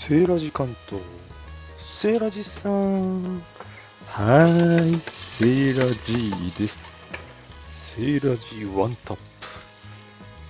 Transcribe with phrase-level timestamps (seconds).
[0.00, 1.02] セーラジ関東。
[1.78, 3.42] セーラジさん。
[4.06, 7.10] はーい、セーラジーです。
[7.68, 9.22] セーラジーワンタップ。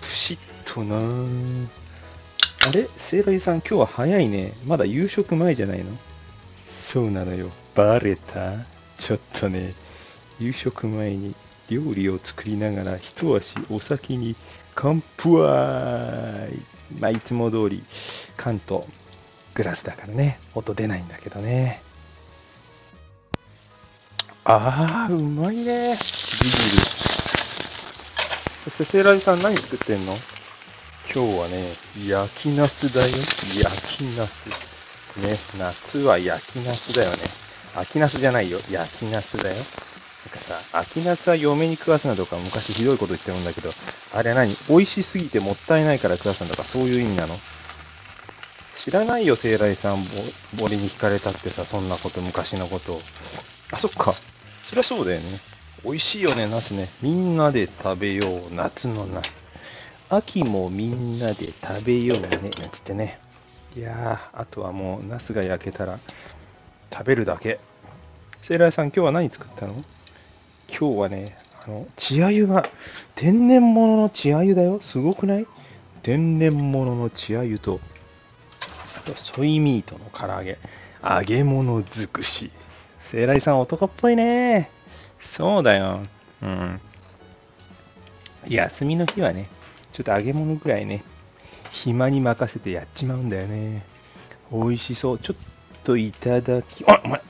[0.02, 0.38] プシッ
[0.72, 1.00] となあ
[2.72, 2.88] れ？
[2.96, 4.52] セーラジさん、今日は早いね。
[4.64, 5.90] まだ夕食前じゃないの？
[6.68, 7.50] そうなのよ。
[7.74, 8.52] バレた
[8.96, 9.74] ちょっとね、
[10.38, 11.34] 夕食前に
[11.68, 14.36] 料理を作りながら一足お先に
[14.76, 16.52] 乾杯
[17.00, 17.82] まあ、いつも通り
[18.36, 18.86] 缶と
[19.60, 21.82] グラスだからね、音出ないんだけどね。
[24.44, 25.64] あー、うまいね。
[25.64, 26.00] ビール。
[28.64, 30.14] そしてセーラージさん何作ってんの？
[31.14, 31.62] 今日はね、
[32.08, 33.08] 焼きナスだよ。
[33.08, 34.48] 焼きナス。
[34.48, 37.18] ね、夏は焼きナスだよね。
[37.76, 38.58] 秋ナスじゃないよ。
[38.70, 39.56] 焼きナスだよ。
[39.56, 43.68] なんかさ、秋ナスは嫁に食わすなとか昔ひどいこと言ってるんだけど、
[44.14, 44.56] あれは何？
[44.70, 47.34] 美味しすぎてもったいないから食わすんだとかそういう意味なの？
[48.84, 49.96] 知らないよ、聖来さん。
[50.56, 52.98] ぼ俺に聞かれたってさ、そんなこと、昔のこと。
[53.72, 54.14] あ、そっか。
[54.64, 55.26] そりゃそうだよね。
[55.84, 56.88] 美味しいよね、ナスね。
[57.02, 59.44] みんなで食べよう、夏のナス。
[60.08, 62.28] 秋もみんなで食べようね、
[62.58, 63.18] なつってね。
[63.76, 65.98] いやー、あとはもう、ナスが焼けたら、
[66.90, 67.60] 食べるだけ。
[68.42, 69.74] セイライさん、今日は何作ったの？
[70.68, 71.36] 今日はね、
[71.66, 72.66] あの、血鮎が、
[73.14, 74.80] 天然物の血鮎だよ。
[74.80, 75.46] すごくない？
[76.02, 77.78] 天然物の血鮎と、
[79.00, 80.58] とソイミートの唐揚げ、
[81.02, 82.50] 揚げ物尽くし。
[83.10, 84.70] セイライさん、男っぽいね。
[85.18, 86.00] そうだよ。
[86.42, 86.80] うん。
[88.48, 89.48] 休みの日はね、
[89.92, 91.02] ちょっと揚げ物ぐらいね、
[91.70, 93.84] 暇に任せてやっちまうんだよね。
[94.52, 95.18] 美味しそう。
[95.18, 95.36] ちょっ
[95.84, 97.20] といただき、あ、お前、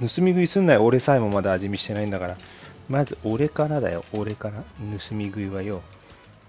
[0.00, 0.84] 盗み食いすんなよ。
[0.84, 2.36] 俺さえもまだ味見してないんだから。
[2.88, 4.04] まず、俺からだよ。
[4.12, 4.62] 俺から。
[4.98, 5.82] 盗み食いはよ。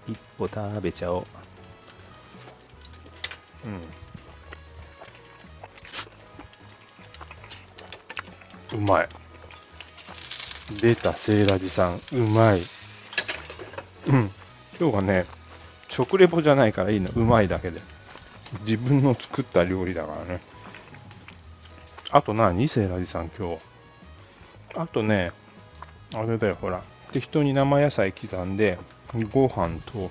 [0.08, 1.26] 一歩食べちゃおう。
[3.66, 3.80] うん。
[8.72, 9.08] うまい。
[10.80, 12.00] 出た、セイラジさん。
[12.12, 12.62] うまい。
[14.08, 14.30] うん。
[14.80, 15.26] 今日はね、
[15.88, 17.10] 食レポじゃないからいいの。
[17.14, 17.80] うまいだけで。
[18.64, 20.40] 自分の作った料理だからね。
[22.10, 22.68] あと何？
[22.68, 23.58] セイラジさん今日。
[24.76, 25.32] あとね、
[26.14, 26.82] あれだよ、ほら。
[27.12, 28.78] 適当に生野菜刻んで、
[29.32, 30.10] ご飯と、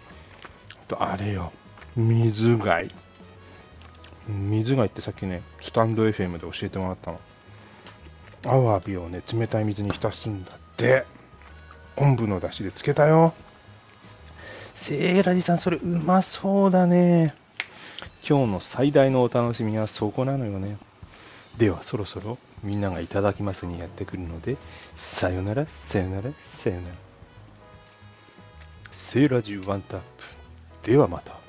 [0.82, 1.52] あとあれよ、
[1.96, 2.94] 水貝。
[4.28, 7.20] 水貝ってさっきね、スタンド FM で教えてもらったの。
[8.46, 11.06] アワビをね、冷たい水に浸すんだって。
[11.96, 13.34] 昆布の出汁でつけたよ。
[14.74, 17.34] セーラジさん、それうまそうだね。
[18.28, 20.78] 今日の最大のお楽しみはそこなのよね。
[21.58, 24.56] では、そろそろみんながいただきますにやってくるので、
[24.96, 26.96] さよなら、さよなら、さよなら。
[28.92, 30.00] セーラジワンタッ
[30.82, 30.90] プ。
[30.90, 31.49] ではまた。